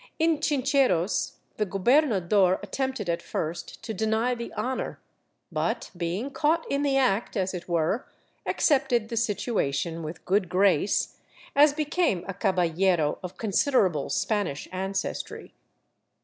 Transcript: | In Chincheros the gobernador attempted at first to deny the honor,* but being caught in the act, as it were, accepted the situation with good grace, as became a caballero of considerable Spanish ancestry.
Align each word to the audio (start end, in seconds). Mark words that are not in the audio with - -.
| 0.13 0.17
In 0.27 0.39
Chincheros 0.39 1.33
the 1.57 1.65
gobernador 1.67 2.59
attempted 2.63 3.07
at 3.07 3.21
first 3.21 3.83
to 3.83 3.93
deny 3.93 4.33
the 4.33 4.51
honor,* 4.53 4.99
but 5.51 5.91
being 5.95 6.31
caught 6.31 6.65
in 6.71 6.81
the 6.81 6.97
act, 6.97 7.37
as 7.37 7.53
it 7.53 7.69
were, 7.69 8.07
accepted 8.47 9.09
the 9.09 9.15
situation 9.15 10.01
with 10.01 10.25
good 10.25 10.49
grace, 10.49 11.17
as 11.55 11.71
became 11.73 12.25
a 12.27 12.33
caballero 12.33 13.19
of 13.21 13.37
considerable 13.37 14.09
Spanish 14.09 14.67
ancestry. 14.71 15.53